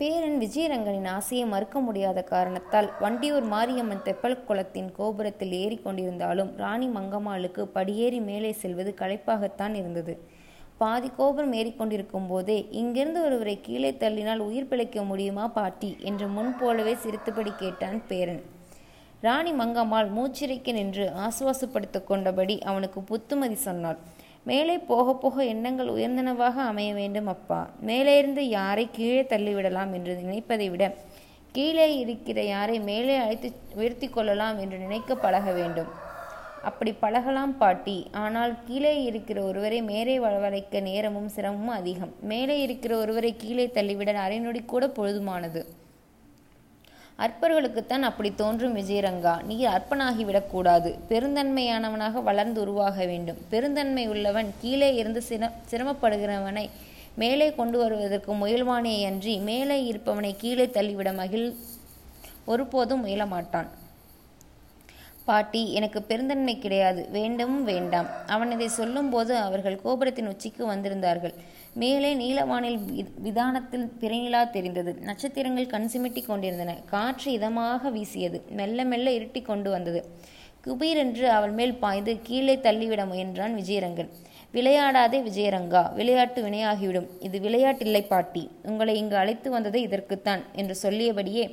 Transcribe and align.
பேரன் 0.00 0.36
விஜயரங்கனின் 0.42 1.06
ஆசையை 1.14 1.44
மறுக்க 1.52 1.78
முடியாத 1.80 2.22
காரணத்தால் 2.22 2.88
வண்டியூர் 3.00 3.46
மாரியம்மன் 3.52 4.04
தெப்பல் 4.04 4.36
குளத்தின் 4.48 4.90
கோபுரத்தில் 4.92 5.54
ஏறி 5.60 5.80
கொண்டிருந்தாலும் 5.84 6.50
ராணி 6.56 6.88
மங்கம்மாளுக்கு 6.88 7.62
படியேறி 7.76 8.20
மேலே 8.20 8.52
செல்வது 8.52 8.90
களைப்பாகத்தான் 9.00 9.74
இருந்தது. 9.74 10.14
பாதி 10.82 11.08
கோபுரம் 11.16 11.52
ஏறிக்கொண்டிருக்கும் 11.52 12.28
போதே 12.28 12.58
இங்கிருந்து 12.70 13.24
ஒருவரை 13.24 13.56
கீழே 13.60 13.90
தள்ளினால் 13.90 14.44
உயிர் 14.48 14.68
பிழைக்க 14.68 15.02
முடியுமா 15.02 15.46
பாட்டி 15.48 15.90
என்று 16.10 16.28
முன் 16.36 16.52
போலவே 16.60 16.94
சிரித்தபடி 16.94 17.54
கேட்டான் 17.56 17.98
பேரன். 18.06 18.42
ராணி 19.20 19.52
மங்கம்மாள் 19.52 20.14
மூச்சிறைக்க 20.18 20.72
நின்று 20.72 21.06
ஆசுவாசப்படுத்திக் 21.26 22.06
கொண்டபடி 22.06 22.58
அவனுக்கு 22.70 23.02
புத்துமதி 23.10 23.58
சொன்னாள். 23.66 23.98
மேலே 24.44 24.78
போக 24.78 25.14
போக 25.14 25.44
எண்ணங்கள் 25.44 25.88
உயர்ந்தனவாக 25.88 26.54
அமைய 26.54 26.94
வேண்டும் 26.94 27.26
அப்பா. 27.26 27.70
மேலே 27.80 28.18
இருந்து 28.18 28.48
யாரை 28.48 28.88
கீழே 28.92 29.22
தள்ளிவிடலாம் 29.22 29.92
என்று 29.92 30.14
நினைப்பதை 30.14 30.70
விட 30.70 30.94
கீழே 31.52 31.98
இருக்கிற 31.98 32.42
யாரை 32.42 32.80
மேலே 32.80 33.16
அழைத்து 33.16 33.52
உயர்த்தி 33.74 34.08
கொள்ளலாம் 34.08 34.58
என்று 34.58 34.78
நினைக்க 34.78 35.14
பழக 35.14 35.52
வேண்டும். 35.52 35.86
அப்படி 36.62 36.92
பழகலாம் 36.92 37.58
பாட்டி. 37.58 38.06
ஆனால் 38.12 38.64
கீழே 38.64 39.02
இருக்கிற 39.02 39.42
ஒருவரை 39.42 39.82
மேலே 39.82 40.18
வரவழைக்க 40.18 40.80
நேரமும் 40.80 41.28
சிரமமும் 41.28 41.74
அதிகம். 41.74 42.14
மேலே 42.20 42.60
இருக்கிற 42.60 42.96
ஒருவரை 42.98 43.36
கீழே 43.36 43.70
தள்ளிவிட 43.70 44.18
அரை 44.18 44.38
நொடி 44.38 44.60
கூட 44.60 44.86
பொழுதுமானது 44.86 45.66
அற்பர்களுக்குத்தான் 47.18 48.06
அப்படி 48.08 48.34
தோன்றும் 48.34 48.76
விஜயரங்கா. 48.76 49.42
நீ 49.42 49.66
அற்பனாகிவிடக்கூடாது. 49.66 50.90
பெருந்தன்மையானவனாக 51.08 52.22
வளர்ந்து 52.22 52.60
உருவாக 52.60 53.04
வேண்டும். 53.04 53.38
பெருந்தன்மை 53.48 54.08
உள்ளவன் 54.08 54.52
கீழே 54.60 54.94
இருந்து 54.94 55.22
சிர 55.22 55.50
சிரமப்படுகிறவனை 55.70 56.70
மேலே 57.14 57.54
கொண்டு 57.54 57.78
வருவதற்கு 57.78 58.32
முயல்வானே 58.34 59.04
அன்றி 59.06 59.38
மேலே 59.38 59.76
இருப்பவனை 59.92 60.34
கீழே 60.36 60.70
தள்ளிவிட 60.70 61.12
மகிழ் 61.12 61.54
ஒருபோதும் 62.44 63.06
முயலமாட்டான். 63.06 63.68
பாட்டி 65.30 65.62
எனக்கு 65.78 66.00
பெருந்தன்மை 66.10 66.54
கிடையாது. 66.58 67.02
வேண்டவும் 67.12 67.64
வேண்டாம். 67.70 68.08
அவன் 68.26 68.52
இதை 68.56 68.68
சொல்லும்போது 68.78 69.32
அவர்கள் 69.48 69.82
கோபுரத்தின் 69.84 70.30
உச்சிக்கு 70.32 70.62
வந்திருந்தார்கள். 70.70 71.34
மேலே 71.82 72.10
நீலவானில் 72.22 72.78
விதானத்தில் 73.26 73.86
பிறைநிலா 74.00 74.42
தெரிந்தது. 74.56 74.92
நட்சத்திரங்கள் 75.08 75.72
கண் 75.74 75.88
சிமிட்டி 75.94 76.22
கொண்டிருந்தன. 76.26 76.76
காற்று 76.92 77.30
இதமாக 77.38 77.92
வீசியது. 77.96 78.40
மெல்ல 78.60 78.84
மெல்ல 78.92 79.10
இருட்டி 79.18 79.42
கொண்டு 79.42 79.70
வந்தது. 79.76 80.02
குபீரென்று 80.66 81.26
அவள் 81.38 81.54
மேல் 81.58 81.74
பாய்ந்து 81.82 82.12
கீழே 82.28 82.54
தள்ளிவிட 82.66 83.02
முயன்றான் 83.10 83.54
விஜயரங்கன். 83.60 84.10
விளையாடாதே 84.56 85.18
விஜயரங்கா 85.28 85.82
விளையாட்டு 85.98 86.40
வினையாகிவிடும். 86.46 87.08
இது 87.26 87.36
விளையாட்டில்லை 87.46 88.02
பாட்டி. 88.12 88.44
உங்களை 88.70 88.94
இங்கு 89.02 89.16
அழைத்து 89.22 89.48
வந்தது 89.56 89.78
இதற்குத்தான் 89.80 90.42
என்று 90.60 90.74
சொல்லியபடியே 90.82 91.44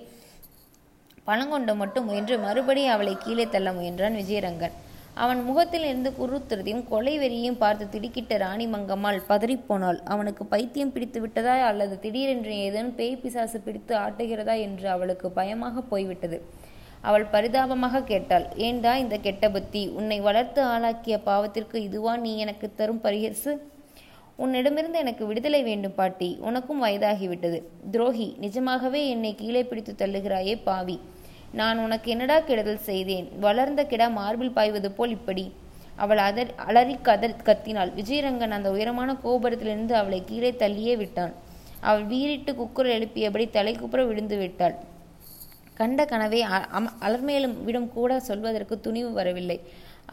பணங்கொண்ட 1.27 1.71
மட்டும் 1.75 2.05
முயன்று 2.09 2.35
மறுபடியும் 2.39 2.93
அவளை 2.95 3.13
கீழே 3.23 3.45
தள்ள 3.53 3.69
முயன்றான் 3.77 4.17
விஜயரங்கன். 4.21 4.75
அவன் 5.23 5.41
முகத்தில் 5.43 5.85
இருந்து 5.89 6.09
குருத்துறதையும் 6.19 6.83
கொலை 6.91 7.13
வெறியையும் 7.19 7.59
பார்த்து 7.61 7.85
திடுக்கிட்ட 7.93 8.37
ராணி 8.37 8.65
மங்கம்மாள் 8.67 9.19
பதறிப்போனாள். 9.29 9.99
அவனுக்கு 10.13 10.45
பைத்தியம் 10.45 10.91
பிடித்து 10.91 11.19
விட்டதா 11.21 11.53
அல்லது 11.69 11.95
திடீரென்று 11.99 12.53
ஏதேனும் 12.65 12.95
பேய் 12.95 13.21
பிசாசு 13.23 13.59
பிடித்து 13.67 13.95
ஆட்டுகிறதா 13.95 14.55
என்று 14.67 14.87
அவளுக்கு 14.95 15.29
பயமாக 15.39 15.81
போய்விட்டது. 15.91 16.39
அவள் 17.01 17.25
பரிதாபமாக 17.33 18.03
கேட்டாள் 18.11 18.45
ஏண்டா 18.67 18.91
இந்த 19.03 19.15
கெட்ட 19.25 19.45
புத்தி? 19.55 19.83
உன்னை 19.99 20.19
வளர்த்து 20.27 20.61
ஆளாக்கிய 20.73 21.17
பாவத்திற்கு 21.29 21.77
இதுவா 21.87 22.13
நீ 22.17 22.31
எனக்கு 22.45 22.69
தரும் 22.75 23.01
பரிகசு 23.03 23.53
உன்னிடமிருந்து 24.43 24.97
எனக்கு 25.03 25.23
விடுதலை 25.25 25.59
வேண்டும் 25.63 25.97
பாட்டி. 25.97 26.29
உனக்கும் 26.47 26.81
வயதாகிவிட்டது. 26.83 27.59
துரோகி 27.91 28.29
நிஜமாகவே 28.39 29.01
என்னை 29.09 29.35
கீழே 29.35 29.61
பிடித்து 29.63 29.93
தள்ளுகிறாயே 30.01 30.55
பாவி. 30.63 30.97
நான் 31.59 31.77
உனக்கு 31.83 32.07
என்னடா 32.13 32.37
கெடுதல் 32.47 32.85
செய்தேன்? 32.87 33.27
வளர்ந்த 33.45 33.81
கிடா 33.91 34.07
மார்பில் 34.17 34.55
பாய்வது 34.57 34.89
போல் 34.97 35.13
இப்படி. 35.17 35.45
அவள் 36.03 36.21
அதர் 36.27 36.51
அலறி 36.67 36.95
கதர் 37.07 37.35
கத்தினாள். 37.47 37.91
விஜயரங்கன் 37.99 38.55
அந்த 38.57 38.69
உயரமான 38.75 39.09
கோபுரத்திலிருந்து 39.25 39.93
அவளை 40.01 40.19
கீழே 40.29 40.51
தள்ளியே 40.61 40.95
விட்டான். 41.01 41.33
அவள் 41.89 42.05
வீறிட்டு 42.11 42.51
குக்குரல் 42.59 42.95
எழுப்பியபடி 42.97 43.45
தலை 43.55 43.73
குப்புற 43.75 44.03
விழுந்து 44.11 44.37
விட்டாள். 44.43 44.75
கண்ட 45.79 46.01
கனவை 46.11 46.41
அலர்மேலும் 47.07 47.55
விடம் 47.67 47.89
கூட 47.95 48.11
சொல்வதற்கு 48.29 48.75
துணிவு 48.85 49.11
வரவில்லை. 49.19 49.57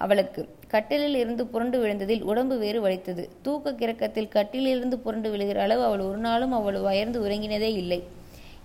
அவளுக்கு 0.05 0.41
கட்டிலில் 0.73 1.19
இருந்து 1.23 1.43
புரண்டு 1.53 1.77
விழுந்ததில் 1.83 2.27
உடம்பு 2.31 2.55
வேறு 2.65 2.81
வலித்தது. 2.87 3.25
தூக்க 3.45 3.75
கிறக்கத்தில் 3.81 4.33
கட்டிலிருந்து 4.37 4.97
புரண்டு 5.05 5.29
விழுகிற 5.35 5.59
அளவு 5.67 5.83
அவள் 5.89 6.09
ஒரு 6.09 6.21
நாளும் 6.27 6.57
அவள் 6.59 6.79
உயர்ந்து 6.89 7.19
உறங்கினதே 7.27 7.71
இல்லை. 7.83 8.01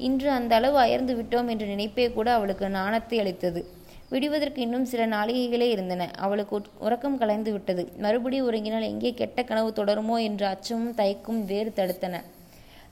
இன்று 0.05 0.29
அந்த 0.29 0.53
அளவு 0.55 0.77
அயர்ந்து 0.77 1.13
விட்டோம் 1.17 1.49
என்ற 1.51 1.65
நினைப்பே 1.65 2.05
கூட 2.13 2.27
அவளுக்கு 2.33 2.69
நாணத்தை 2.69 3.19
அளித்தது. 3.19 3.61
விடுவதற்கு 4.09 4.59
இன்னும் 4.61 4.85
சில 4.85 5.05
நாளிகைகளே 5.07 5.67
இருந்தன. 5.69 6.03
அவளுக்கு 6.25 6.57
உறக்கம் 6.79 7.17
கலைந்து 7.17 7.51
விட்டது. 7.51 7.83
மறுபடி 8.03 8.37
உறங்கினால் 8.41 8.89
எங்கே 8.91 9.11
கெட்ட 9.13 9.43
கனவு 9.43 9.71
தொடருமோ 9.79 10.17
என்ற 10.19 10.43
அச்சமும் 10.49 10.95
தயக்கும் 10.95 11.41
வேறு 11.45 11.71
தடுத்தன. 11.79 12.21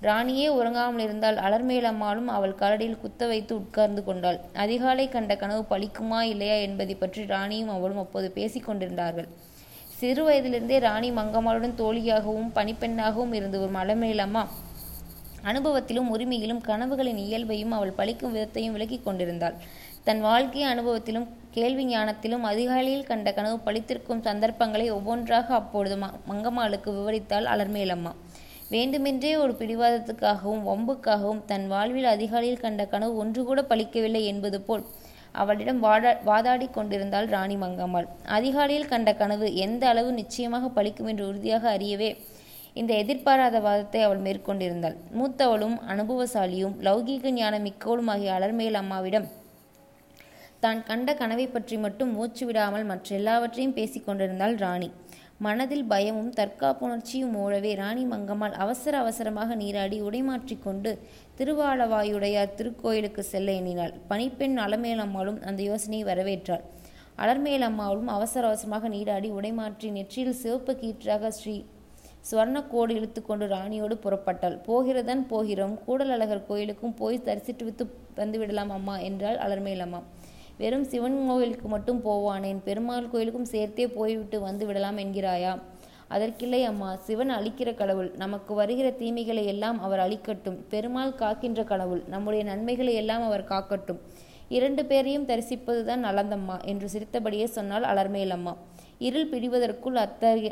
ராணியே 0.01 0.47
உறங்காமல் 0.57 1.03
இருந்தால் 1.03 1.37
அலர்மேலம்மாளும் 1.37 2.29
அவள் 2.37 2.59
கரடியில் 2.61 2.99
குத்த 2.99 3.27
வைத்து 3.27 3.53
உட்கார்ந்து 3.55 4.03
கொண்டாள். 4.03 4.39
அதிகாலை 4.53 5.09
கண்ட 5.09 5.35
கனவு 5.35 5.63
பழிக்குமா 5.69 6.19
இல்லையா 6.33 6.57
என்பதை 6.67 6.95
பற்றி 6.95 7.23
ராணியும் 7.25 7.69
அவளும் 7.69 7.97
அப்போது 7.97 8.31
பேசிக் 8.31 8.67
கொண்டிருந்தார்கள். 8.67 9.29
சிறு 9.99 10.23
வயதிலிருந்தே 10.23 10.77
ராணி 10.79 11.11
மங்கம்மாளுடன் 11.11 11.79
தோழியாகவும் 11.81 12.49
பணிப்பெண்ணாகவும் 12.55 13.33
இருந்து 13.33 13.59
ஒரு 13.61 13.73
அலர்மேலம்மா 13.83 14.43
அனுபவத்திலும் 15.49 16.11
உரிமையிலும் 16.15 16.61
கனவுகளின் 16.67 17.19
இயல்பையும் 17.25 17.73
அவள் 17.77 17.97
பழிக்கும் 17.97 18.33
விதத்தையும் 18.35 18.75
விலக்கிக் 18.75 19.05
கொண்டிருந்தாள். 19.07 19.55
தன் 20.07 20.21
வாழ்க்கை 20.27 20.63
அனுபவத்திலும் 20.63 21.27
கேள்வி 21.55 21.83
ஞானத்திலும் 21.85 22.43
அதிகாலையில் 22.51 23.07
கண்ட 23.09 23.29
கனவு 23.37 23.57
பழித்திருக்கும் 23.67 24.23
சந்தர்ப்பங்களை 24.27 24.87
ஒவ்வொன்றாக 24.97 25.47
அப்பொழுது 25.59 25.95
மங்கம்மாளுக்கு 26.31 26.89
விவரித்தாள் 26.97 27.49
அலர்மேலம்மா. 27.53 28.11
வேண்டுமென்றே 28.73 29.31
ஒரு 29.43 29.53
பிடிவாதத்துக்காகவும் 29.59 30.63
வம்புக்காகவும் 30.69 31.41
தன் 31.45 31.65
வாழ்வில் 31.73 32.09
அதிகாலையில் 32.15 32.63
கண்ட 32.63 32.83
கனவு 32.93 33.13
ஒன்று 33.23 33.41
கூட 33.49 33.61
பழிக்கவில்லை 33.71 34.21
என்பது 34.31 34.59
போல் 34.61 34.85
அவளிடம் 35.41 35.79
வாடா 35.85 36.11
வாதாடி 36.29 36.67
கொண்டிருந்தாள் 36.69 37.27
ராணி 37.35 37.55
மங்கம்மாள். 37.55 38.07
அதிகாலையில் 38.37 38.91
கண்ட 38.93 39.09
கனவு 39.21 39.47
எந்த 39.65 39.83
அளவு 39.91 40.11
நிச்சயமாக 40.21 40.69
பழிக்கும் 40.77 41.09
என்று 41.11 41.27
உறுதியாக 41.31 41.63
அறியவே 41.77 42.09
இந்த 42.79 42.91
எதிர்பாராத 43.01 43.57
வாதத்தை 43.65 43.99
அவள் 44.05 44.23
மேற்கொண்டிருந்தாள். 44.25 44.95
மூத்தவளும் 45.17 45.75
அனுபவசாலியும் 45.91 46.75
லௌகீக 46.87 47.31
ஞானம் 47.37 47.65
மிக்கவளும் 47.67 48.09
ஆகிய 48.13 48.31
அலர்மேல் 48.37 48.79
அம்மாவிடம் 48.79 49.27
தான் 50.63 50.79
கண்ட 50.89 51.09
கனவை 51.19 51.45
பற்றி 51.47 51.75
மட்டும் 51.83 52.11
மூச்சு 52.17 52.43
விடாமல் 52.47 52.85
மற்ற 52.91 53.15
எல்லாவற்றையும் 53.17 53.75
பேசிக் 53.77 54.05
கொண்டிருந்தாள் 54.07 54.55
ராணி. 54.63 54.89
மனதில் 55.45 55.85
பயமும் 55.91 56.31
தற்காப்புணர்ச்சியும் 56.37 57.33
மூழவே 57.37 57.71
ராணி 57.79 58.03
மங்கம்மாள் 58.13 58.55
அவசர 58.63 58.93
அவசரமாக 59.03 59.55
நீராடி 59.61 59.97
உடைமாற்றிக் 60.07 60.63
கொண்டு 60.65 60.91
திருவாளவாயுடையார் 61.39 62.55
திருக்கோயிலுக்கு 62.59 63.23
செல்ல 63.31 63.57
எண்ணினாள். 63.59 63.93
பணிப்பெண் 64.11 64.57
அலமேலம்மாளும் 64.65 65.39
அந்த 65.49 65.61
யோசனையை 65.69 66.05
வரவேற்றாள். 66.11 66.63
அலர்மேலம்மாவும் 67.23 68.11
அவசர 68.15 68.43
அவசரமாக 68.49 68.89
நீராடி 68.95 69.31
உடைமாற்றி 69.39 69.89
நெற்றியில் 69.97 70.39
சிவப்பு 70.43 70.73
கீற்றாக 70.81 71.31
ஸ்ரீ 71.39 71.55
சுவர்ணக்கோடு 72.31 72.93
இழுத்துக்கொண்டு 72.97 73.45
ராணியோடு 73.47 73.95
புறப்பட்டாள். 73.95 74.57
போகிறதன் 74.63 75.27
போகிறோம். 75.27 75.79
கூடலழகர் 75.87 76.45
கோயிலுக்கும் 76.45 76.93
போய் 76.93 77.21
தரிசித்து 77.21 77.87
வந்து 78.15 78.39
விடலாம் 78.39 78.69
அம்மா 78.69 78.95
என்றாள் 78.99 79.37
அலர்மேலம்மா 79.37 80.01
வெறும் 80.57 80.83
சிவன் 80.83 81.17
கோயிலுக்கு 81.27 81.67
மட்டும் 81.67 81.99
போவானேன். 82.05 82.59
பெருமாள் 82.63 83.09
கோயிலுக்கும் 83.09 83.51
சேர்த்தே 83.53 83.87
போய்விட்டு 83.87 84.39
வந்து 84.39 84.65
விடலாம் 84.65 84.97
என்கிறாயா? 84.97 85.53
அதற்கில்லை 86.07 86.63
அம்மா. 86.63 86.89
சிவன் 86.95 87.31
அழிக்கிற 87.31 87.69
கடவுள். 87.75 88.11
நமக்கு 88.17 88.53
வருகிற 88.53 88.89
தீமைகளை 88.91 89.45
எல்லாம் 89.45 89.81
அவர் 89.81 89.99
அழிக்கட்டும். 89.99 90.57
பெருமாள் 90.69 91.15
காக்கின்ற 91.15 91.63
கடவுள். 91.63 92.03
நம்முடைய 92.07 92.45
நன்மைகளை 92.45 92.93
எல்லாம் 92.93 93.23
அவர் 93.23 93.43
காக்கட்டும். 93.43 93.99
இரண்டு 94.49 94.85
பேரையும் 94.85 95.25
தரிசிப்பதுதான் 95.25 96.05
நலந்தம்மா 96.07 96.55
என்று 96.63 96.89
சிரித்தபடியே 96.89 97.45
சொன்னாள் 97.45 97.83
அலர்மேலம்மா 97.83 98.53
இருள் 98.99 99.29
பிடிவதற்குள் 99.29 99.97
அத்தகைய 100.03 100.51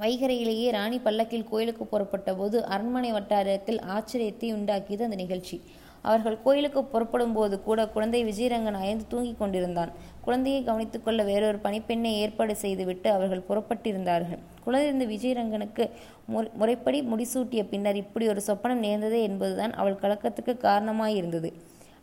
வைகரையிலேயே 0.00 0.70
ராணி 0.70 0.98
பல்லக்கில் 0.98 1.48
கோயிலுக்கு 1.50 1.84
புறப்பட்ட 1.86 2.34
போது 2.34 2.64
அரண்மனை 2.64 3.12
வட்டாரத்தில் 3.12 3.80
ஆச்சரியத்தை 3.94 4.48
உண்டாக்கியது 4.56 5.06
அந்த 5.06 5.16
நிகழ்ச்சி. 5.16 5.56
அவர்கள் 6.02 6.36
கோயிலுக்கு 6.42 6.80
புறப்படும் 6.84 7.32
போது 7.32 7.62
கூட 7.62 7.86
குழந்தை 7.86 8.20
விஜயரங்கன் 8.24 8.78
அயர்ந்து 8.80 9.04
தூங்கிக் 9.08 9.38
கொண்டிருந்தான். 9.38 9.92
குழந்தையை 10.20 10.60
கவனித்துக் 10.64 11.04
கொள்ள 11.04 11.22
வேறொரு 11.22 11.58
பணிப்பெண்ணை 11.64 12.12
ஏற்பாடு 12.24 12.54
செய்துவிட்டு 12.56 13.10
அவர்கள் 13.10 13.46
புறப்பட்டிருந்தார்கள். 13.48 14.42
குழந்தை 14.64 15.06
விஜயரங்கனுக்கு 15.14 15.86
முறைப்படி 16.58 17.00
முடிசூட்டிய 17.02 17.64
பின்னர் 17.68 17.96
இப்படி 17.96 18.28
ஒரு 18.28 18.42
சொப்பனம் 18.46 18.84
நேர்ந்ததே 18.86 19.22
என்பதுதான் 19.22 19.72
அவள் 19.72 20.00
கலக்கத்துக்கு 20.02 20.54
காரணமாயிருந்தது. 20.68 21.50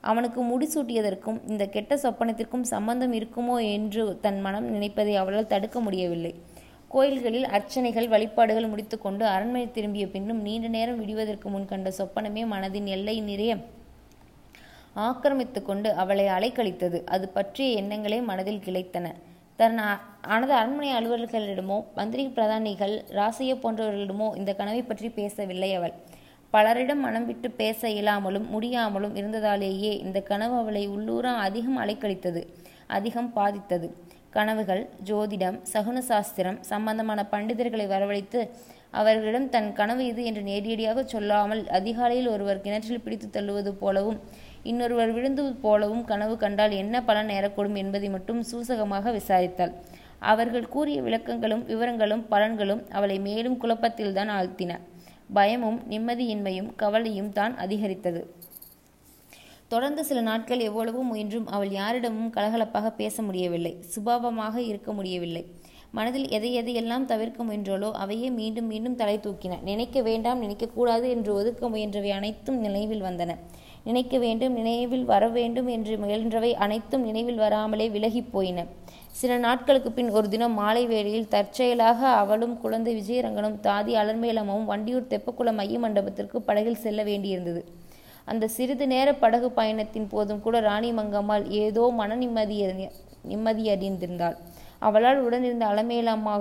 அவனுக்கு 0.02 0.42
முடிசூட்டியதற்கும் 0.44 1.40
இந்த 1.48 1.64
கெட்ட 1.66 1.96
சொப்பனத்திற்கும் 1.96 2.66
சம்பந்தம் 2.74 3.14
இருக்குமோ 3.14 3.56
என்று 3.74 4.20
தன் 4.22 4.42
மனம் 4.42 4.68
நினைப்பதை 4.70 5.16
அவளால் 5.16 5.52
தடுக்க 5.54 5.80
முடியவில்லை. 5.80 6.34
கோயில்களில் 6.96 7.48
அர்ச்சனைகள் 7.56 8.12
வழிபாடுகள் 8.14 8.72
முடித்துக்கொண்டு 8.72 9.24
அரண்மனை 9.36 9.68
திரும்பிய 9.78 10.06
பின்னும் 10.14 10.42
நீண்ட 10.48 10.68
நேரம் 10.76 11.00
விடுவதற்கு 11.02 11.48
முன் 11.54 11.72
கண்ட 11.72 11.90
சொப்பனமே 11.98 12.44
மனதின் 12.54 12.88
எல்லை 12.96 13.16
நிறைய 13.30 13.54
ஆக்கிரமித்து 15.06 15.60
கொண்டு 15.70 15.90
அவளை 16.02 16.26
அலைக்கழித்தது. 16.36 17.00
அது 17.16 17.26
பற்றிய 17.38 17.80
எண்ணங்களே 17.82 18.20
மனதில் 18.30 18.62
கிளைத்தன. 18.68 19.08
தன் 19.60 19.76
அனது 20.36 20.54
அரண்மனை 20.60 20.92
அலுவலர்களிடமோ 20.98 21.78
மந்திரி 21.98 22.24
பிரதானிகள் 22.38 22.96
ராசிய 23.18 23.54
போன்றவர்களிடமோ 23.64 24.28
இந்த 24.40 24.52
கனவை 24.60 24.82
பற்றி 24.84 25.10
பேசவில்லை 25.20 25.72
அவள். 25.80 25.94
பலரிடம் 26.54 27.04
மனம் 27.06 27.28
விட்டு 27.30 27.48
பேச 27.62 27.90
இயலாமலும் 27.96 28.48
முடியாமலும் 28.56 29.16
இருந்ததாலேயே 29.22 29.92
இந்த 30.06 30.20
கனவு 30.32 30.56
அவளை 30.62 30.84
உள்ளூர 30.96 31.34
அதிகம் 31.48 31.80
அலைக்கழித்தது 31.84 32.44
அதிகம் 32.98 33.32
பாதித்தது. 33.38 33.90
கனவுகள் 34.36 34.84
ஜோதிடம் 35.10 35.58
சகுன 35.74 35.98
சாஸ்திரம் 36.10 36.58
சம்பந்தமான 36.72 37.20
பண்டிதர்களை 37.34 37.86
வரவழைத்து 37.94 38.40
அவர்களிடம் 39.00 39.48
தன் 39.54 39.70
கனவு 39.80 40.02
இது 40.12 40.22
என்று 40.30 40.42
நேரடியாக 40.50 41.00
சொல்லாமல் 41.14 41.62
அதிகாலையில் 41.78 42.30
ஒருவர் 42.34 42.62
கிணற்றில் 42.66 43.04
பிடித்து 43.06 43.28
தள்ளுவது 43.36 43.72
போலவும் 43.82 44.20
இன்னொருவர் 44.72 45.12
விழுந்து 45.16 45.44
போலவும் 45.66 46.04
கனவு 46.12 46.36
கண்டால் 46.44 46.74
என்ன 46.82 47.02
பலன் 47.10 47.30
நேரக்கூடும் 47.34 47.80
என்பதை 47.84 48.10
மட்டும் 48.16 48.42
சூசகமாக 48.52 49.12
விசாரித்தாள். 49.18 49.74
அவர்கள் 50.32 50.72
கூறிய 50.76 51.00
விளக்கங்களும் 51.08 51.64
விவரங்களும் 51.72 52.24
பலன்களும் 52.32 52.82
அவளை 52.98 53.18
மேலும் 53.28 53.60
குழப்பத்தில்தான் 53.64 54.32
ஆழ்த்தின. 54.38 54.80
பயமும் 55.38 55.80
நிம்மதியின்மையும் 55.92 56.72
கவலையும் 56.82 57.32
தான் 57.40 57.54
அதிகரித்தது. 57.64 58.22
தொடர்ந்து 59.76 60.02
சில 60.10 60.20
நாட்கள் 60.22 60.62
எவ்வளவோ 60.70 61.02
முயன்றும் 61.12 61.48
அவள் 61.56 61.72
யாரிடமும் 61.80 62.34
கலகலப்பாக 62.36 62.90
பேச 63.00 63.22
முடியவில்லை. 63.22 63.72
சுபாவமாக 63.94 64.56
இருக்க 64.72 64.90
முடியவில்லை. 64.94 65.42
மனதில் 65.98 66.28
எதை 66.38 66.50
எதையெல்லாம் 66.60 67.06
தவிர்க்க 67.06 67.44
முயன்றாலோ 67.44 67.90
அவையே 68.04 68.30
மீண்டும் 68.38 68.68
மீண்டும் 68.72 68.98
தலை 69.02 69.18
தூக்கின. 69.26 69.60
நினைக்க 69.70 70.02
வேண்டாம் 70.08 70.42
நினைக்கக்கூடாது 70.44 71.06
என்று 71.16 71.32
ஒதுக்க 71.34 71.70
முயன்றவை 71.70 72.12
அனைத்தும் 72.20 72.60
நினைவில் 72.66 73.04
வந்தன. 73.08 73.36
நினைக்க 73.84 74.18
வேண்டும் 74.18 74.54
நினைவில் 74.60 75.06
வர 75.12 75.24
வேண்டும் 75.38 75.68
என்று 75.68 75.96
முயன்றவை 76.04 76.52
அனைத்தும் 76.66 77.04
நினைவில் 77.04 77.42
வராமலே 77.46 77.88
விலகிப் 77.96 78.32
போயின. 78.32 78.66
சில 79.22 79.38
நாட்களுக்கு 79.46 79.92
பின் 79.92 80.12
ஒரு 80.18 80.30
தினம் 80.30 80.58
மாலை 80.62 80.84
வேளையில் 80.94 81.32
தற்செயலாக 81.34 82.00
அவளும் 82.22 82.56
குழந்தை 82.64 82.94
விஜயரங்கனும் 83.02 83.58
தாதி 83.68 83.94
அலர்மேலமும் 84.02 84.68
வண்டியூர் 84.72 85.12
தெப்பக்குளம் 85.14 85.60
மைய 85.62 85.80
மண்டபத்திற்கு 85.80 86.40
படகில் 86.42 86.84
செல்ல 86.86 87.04
வேண்டியிருந்தது. 87.04 87.64
அந்த 88.28 88.48
சிறிது 88.48 88.86
நேர 88.88 89.10
படகு 89.14 89.50
பயணத்தின் 89.52 90.08
போதும் 90.08 90.42
கூட 90.42 90.60
ராணி 90.60 90.90
மங்கம்மாள் 90.92 91.46
ஏதோ 91.64 91.84
மன 92.00 92.16
நிம்மதி 92.16 92.58
நிம்மதியடைந்திருந்தாள் 93.32 94.38
அவளால் 94.80 95.20
உடனிருந்த 95.28 95.66
அலமேலம்மா 95.74 96.34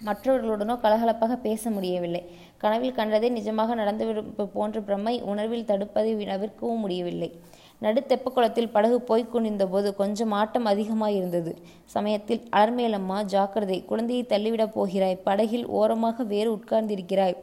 மற்றவர்களுடனோ 0.00 0.74
கலகலப்பாக 0.84 1.34
பேச 1.46 1.70
முடியவில்லை. 1.70 2.22
கனவில் 2.58 2.96
கண்டதே 2.96 3.28
நிஜமாக 3.30 3.74
நடந்துவிடும் 3.74 4.50
போன்ற 4.54 4.80
பிரமை 4.80 5.14
உணர்வில் 5.32 5.68
தடுப்பதை 5.70 6.12
தவிர்க்கவும் 6.30 6.82
முடியவில்லை. 6.84 7.28
நடுத்தெப்ப 7.82 8.30
குளத்தில் 8.30 8.72
படகு 8.74 8.98
போய்க் 9.00 9.30
கொண்டிருந்தபோது 9.32 9.88
கொஞ்சம் 9.94 10.32
ஆட்டம் 10.40 10.66
அதிகமாயிருந்தது. 10.66 11.52
சமயத்தில் 11.94 12.42
அலர்மேலம்மா 12.52 13.18
ஜாக்கிரதை 13.24 13.78
குழந்தையை 13.84 14.24
தள்ளிவிடப் 14.28 14.74
போகிறாய் 14.76 15.22
படகில் 15.28 15.66
ஓரமாக 15.78 16.24
வேறு 16.32 16.50
உட்கார்ந்திருக்கிறாய் 16.58 17.36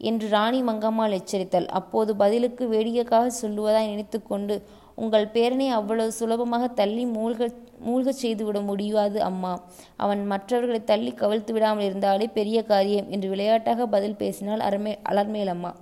என்று 0.00 0.28
ராணி 0.28 0.62
மங்கம்மாள் 0.62 1.20
எச்சரித்தாள். 1.20 1.66
அப்போது 1.66 2.16
பதிலுக்கு 2.16 2.68
வேடிக்கைக்காக 2.68 3.30
சொல்லுவதாய் 3.42 3.88
நினைத்துக்கொண்டு 3.88 4.62
உங்கள் 4.94 5.26
பேரனை 5.26 5.68
அவ்வளவு 5.68 6.12
சுலபமாக 6.12 6.68
தள்ளி 6.68 7.06
மூழ்க 7.06 7.50
மூழ்கச் 7.86 8.20
செய்துவிட 8.22 8.60
முடியாது 8.60 9.22
அம்மா. 9.22 9.62
அவன் 9.96 10.26
மற்றவர்களை 10.26 10.84
தள்ளி 10.84 11.12
கவிழ்த்து 11.12 11.52
விடாமல் 11.52 11.84
இருந்தாலே 11.84 12.26
பெரிய 12.26 12.62
காரியம் 12.62 13.10
என்று 13.10 13.28
விளையாட்டாக 13.28 13.86
பதில் 13.86 14.16
பேசினாள் 14.16 14.58
அலர்மே 14.58 14.96
அலர்மேலம்மா 15.08 15.72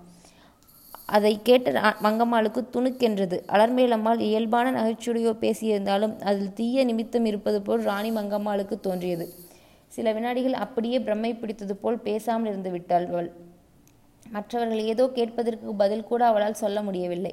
அதை 1.07 1.39
கேட்ட 1.43 1.71
ரா- 1.71 1.97
மங்கம்மாளுக்கு 2.03 2.67
துணுக்கென்றது 2.73 3.37
அலர்மேலம்மாள் 3.47 4.21
இயல்பான 4.21 4.73
நகைச்சுவையோ 4.73 5.33
பேசியிருந்தாலும் 5.41 6.21
அதில் 6.21 6.53
தீய 6.53 6.85
நிமித்தம் 6.85 7.25
இருப்பது 7.25 7.63
போல் 7.63 7.83
ராணி 7.83 8.11
மங்கம்மாளுக்கு 8.11 8.81
தோன்றியது. 8.81 9.33
சில 9.87 10.13
வினாடிகள் 10.13 10.53
அப்படியே 10.53 10.99
பிரம்மை 10.99 11.39
பிடித்தது 11.39 11.77
போல் 11.77 11.99
பேசாமல் 11.99 12.49
இருந்து 12.49 12.71
விட்டாள் 12.71 13.07
அவள். 13.07 13.48
மற்றவர்கள் 14.35 14.89
ஏதோ 14.93 15.05
கேட்பதற்கு 15.19 15.75
பதில் 15.83 16.09
கூட 16.11 16.23
அவளால் 16.31 16.61
சொல்ல 16.63 16.79
முடியவில்லை. 16.83 17.33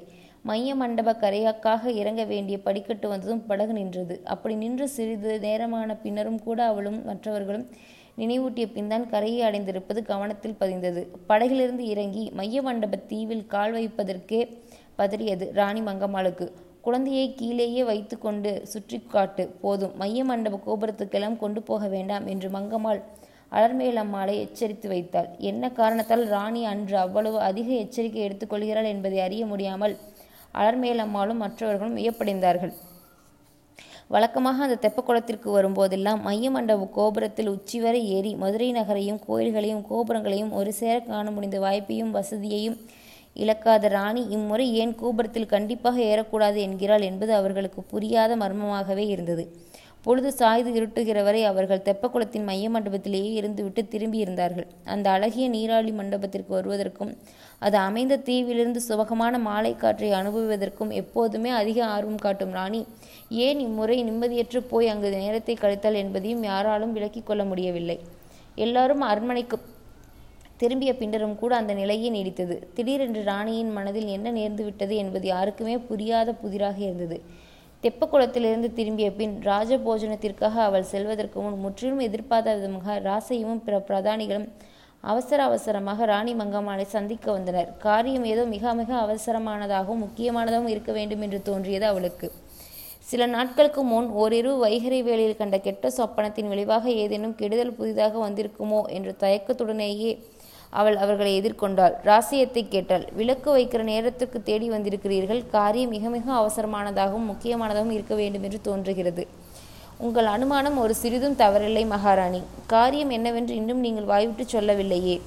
மைய 0.49 0.71
மண்டப 0.81 1.11
கரையாக்காக 1.21 1.91
இறங்க 2.01 2.23
வேண்டிய 2.23 2.57
படிக்கட்டு 2.65 3.07
வந்ததும் 3.09 3.45
படகு 3.49 3.73
நின்றது. 3.73 4.15
அப்படி 4.33 4.55
நின்று 4.55 4.85
சிறிது 4.95 5.31
நேரமான 5.39 5.95
பின்னரும் 6.03 6.41
கூட 6.47 6.59
அவளும் 6.71 6.99
மற்றவர்களும் 7.05 7.65
நினைவூட்டிய 8.21 8.65
பின்தான் 8.75 9.05
கரையை 9.13 9.41
அடைந்திருப்பது 9.47 10.01
கவனத்தில் 10.11 10.59
பதிந்தது. 10.59 11.01
படகிலிருந்து 11.27 11.85
இறங்கி 11.93 12.23
மைய 12.39 12.61
மண்டப 12.67 12.99
தீவில் 13.11 13.49
கால் 13.55 13.75
வைப்பதற்கே 13.77 14.41
பதறியது 14.99 15.47
ராணி 15.59 15.81
மங்கம்மாளுக்கு. 15.81 16.47
குழந்தையை 16.85 17.27
கீழேயே 17.33 17.83
வைத்துக்கொண்டு 17.83 18.51
சுற்றி 18.71 18.97
காட்டு 19.13 19.43
போதும் 19.61 19.93
மைய 20.01 20.23
மண்டப 20.23 20.59
கோபுரத்துக்கெல்லாம் 20.67 21.37
கொண்டு 21.43 21.61
போக 21.69 21.87
வேண்டாம் 21.95 22.25
என்று 22.33 22.49
மங்கம்மாள் 22.49 23.01
அலர்மேலம்மாளை 23.57 24.33
எச்சரித்து 24.43 24.87
வைத்தாள். 24.93 25.29
என்ன 25.49 25.69
காரணத்தால் 25.79 26.25
ராணி 26.33 26.61
அன்று 26.71 26.97
அவ்வளவு 27.03 27.37
அதிக 27.49 27.69
எச்சரிக்கை 27.83 28.21
எடுத்துக்கொள்கிறாள் 28.27 28.91
என்பதை 28.93 29.19
அறிய 29.27 29.43
முடியாமல் 29.51 29.95
அலர்மேலம்மாளும் 30.55 31.41
மற்றவர்களும் 31.43 31.97
வியப்படைந்தார்கள். 31.99 32.73
வழக்கமாக 34.13 34.63
அந்த 34.65 34.75
தெப்பக்குளத்திற்கு 34.81 35.49
வரும்போதெல்லாம் 35.53 36.19
மைய 36.25 36.49
மண்டப 36.55 36.87
கோபுரத்தில் 36.97 37.49
உச்சி 37.53 37.77
வரை 37.83 38.01
ஏறி 38.17 38.31
மதுரை 38.43 38.67
நகரையும் 38.71 39.19
கோயில்களையும் 39.27 39.81
கோபுரங்களையும் 39.89 40.51
ஒரு 40.59 40.71
சேர 40.79 40.97
காண 41.07 41.31
முடிந்த 41.31 41.59
வாய்ப்பையும் 41.65 42.11
வசதியையும் 42.17 42.77
இழக்காத 43.35 43.87
ராணி 43.87 44.21
இம்முறை 44.35 44.65
ஏன் 44.81 44.93
கோபுரத்தில் 44.99 45.51
கண்டிப்பாக 45.53 45.97
ஏறக்கூடாது 46.11 46.59
என்கிறாள் 46.67 47.07
என்பது 47.09 47.31
அவர்களுக்கு 47.39 47.81
புரியாத 47.93 48.31
மர்மமாகவே 48.43 49.05
இருந்தது. 49.07 49.43
பொழுது 50.05 50.29
சாய்ந்து 50.31 50.71
இருட்டுகிற 50.79 51.19
வரை 51.23 51.41
அவர்கள் 51.51 51.85
தெப்பக்குளத்தின் 51.87 52.47
மைய 52.49 52.65
மண்டபத்திலேயே 52.69 53.29
இருந்துவிட்டு 53.39 53.81
திரும்பியிருந்தார்கள். 53.93 54.67
அந்த 54.93 55.07
அழகிய 55.15 55.45
நீராழி 55.49 55.91
மண்டபத்திற்கு 55.99 56.51
வருவதற்கும் 56.57 57.11
அது 57.65 57.77
அமைந்த 57.87 58.19
தீவிலிருந்து 58.27 58.81
சுபகமான 58.89 59.37
மாலை 59.47 59.71
காற்றை 59.75 60.09
அனுபவிப்பதற்கும் 60.11 60.91
எப்போதுமே 61.01 61.51
அதிக 61.61 61.79
ஆர்வம் 61.85 62.23
காட்டும் 62.25 62.53
ராணி 62.57 62.81
ஏன் 63.45 63.59
இம்முறை 63.59 63.97
நிம்மதியற்று 64.09 64.61
போய் 64.71 64.91
அங்கு 64.93 65.09
நேரத்தை 65.15 65.55
கழித்தாள் 65.61 65.97
என்பதையும் 66.03 66.43
யாராலும் 66.43 66.93
விளக்கிக் 66.97 67.27
கொள்ள 67.29 67.43
முடியவில்லை. 67.45 67.97
எல்லாரும் 68.65 69.01
அரண்மனைக்கு 69.11 69.57
திரும்பிய 70.61 70.91
பின்னரும் 70.99 71.37
கூட 71.39 71.53
அந்த 71.61 71.73
நிலையே 71.73 72.09
நீடித்தது. 72.09 72.55
திடீரென்று 72.73 73.23
ராணியின் 73.23 73.71
மனதில் 73.71 74.11
என்ன 74.17 74.27
நேர்ந்து 74.31 74.63
விட்டது 74.63 74.95
என்பது 74.95 75.25
யாருக்குமே 75.27 75.75
புரியாத 75.89 76.29
புதிராக 76.43 76.77
இருந்தது. 76.79 77.17
தெப்பக்குளத்திலிருந்து 77.85 78.69
திரும்பிய 78.77 79.07
பின் 79.17 79.33
ராஜபோஜனத்திற்காக 79.47 80.55
அவள் 80.67 80.87
செல்வதற்கு 80.91 81.37
முன் 81.41 81.59
முற்றிலும் 81.63 81.99
எதிர்பார்த்த 82.05 82.55
விதமாக 82.55 82.95
ராசையும் 82.99 83.59
பிற 83.65 83.75
பிரதானிகளும் 83.89 84.47
அவசர 85.03 85.39
அவசரமாக 85.43 86.05
ராணி 86.05 86.33
மங்கம்மாளை 86.33 86.85
சந்திக்க 86.93 87.25
வந்தனர். 87.31 87.69
காரியம் 87.77 88.25
ஏதோ 88.31 88.43
மிக 88.45 88.73
மிக 88.73 88.91
அவசரமானதாகவும் 89.05 90.01
முக்கியமானதாகவும் 90.05 90.71
இருக்க 90.73 90.91
வேண்டும் 90.91 91.21
என்று 91.21 91.39
தோன்றியது 91.41 91.85
அவளுக்கு. 91.85 92.29
சில 93.09 93.25
நாட்களுக்கு 93.35 93.83
முன் 93.83 94.07
ஓரிரு 94.21 94.53
வைகரை 94.63 95.01
வேளையில் 95.09 95.39
கண்ட 95.41 95.59
கெட்ட 95.59 95.91
சொப்பனத்தின் 95.97 96.49
விளைவாக 96.53 96.89
ஏதேனும் 97.03 97.35
கெடுதல் 97.35 97.77
புதிதாக 97.79 98.17
வந்திருக்குமோ 98.27 98.81
என்ற 98.97 99.11
தயக்கத்துடனேயே 99.23 100.11
அவள் 100.69 100.95
அவர்களை 100.95 101.41
எதிர்கொண்டாள். 101.41 101.93
ராசியத்தை 102.03 102.67
கேட்டாள். 102.67 103.05
விளக்கு 103.11 103.57
வைக்கிற 103.57 103.83
நேரத்துக்கு 103.83 104.43
தேடி 104.43 104.69
வந்திருக்கிறீர்கள். 104.69 105.49
காரியம் 105.49 105.89
மிக 105.89 106.09
மிக 106.09 106.33
அவசரமானதாகவும் 106.33 107.29
முக்கியமானதாகவும் 107.31 107.91
இருக்க 107.91 108.15
வேண்டும் 108.15 108.43
என்று 108.43 108.61
தோன்றுகிறது. 108.61 109.27
உங்கள் 109.97 110.25
அனுமானம் 110.25 110.77
ஒரு 110.77 110.95
சிறிதும் 110.95 111.39
தவறில்லை 111.39 111.87
மகாராணி. 111.87 112.43
காரியம் 112.67 113.09
என்னவென்று 113.09 113.55
இன்னும் 113.55 113.79
நீங்கள் 113.79 114.03
வாய்விட்டு 114.03 114.45
சொல்லவில்லையே. 114.47 115.21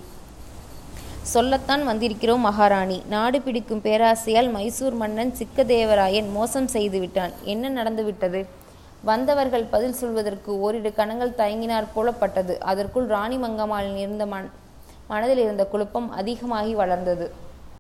சொல்லத்தான் 1.23 1.89
வந்திருக்கிறோம் 1.89 2.45
மகாராணி. 2.49 3.03
நாடு 3.09 3.41
பிடிக்கும் 3.41 3.83
பேராசையால் 3.85 4.51
மைசூர் 4.51 4.95
மன்னன் 4.95 5.35
சிக்கதேவராயன் 5.39 6.33
மோசம் 6.33 6.67
செய்து 6.67 6.99
விட்டான். 6.99 7.33
என்ன 7.45 7.69
நடந்துவிட்டது 7.69 8.47
வந்தவர்கள் 9.05 9.65
பதில் 9.65 9.93
சொல்வதற்கு 9.93 10.61
ஓரிரு 10.61 10.95
கணங்கள் 10.95 11.37
தயங்கினார் 11.37 11.93
போலப்பட்டது. 11.97 12.59
அதற்குள் 12.59 13.07
ராணி 13.07 13.37
மங்கம்மாளின் 13.37 13.97
இருந்த 13.97 14.27
மன் 14.27 14.51
மனதில் 15.09 15.39
இருந்த 15.39 15.67
குழப்பம் 15.67 16.11
அதிகமாகி 16.11 16.75
வளர்ந்தது. 16.75 17.27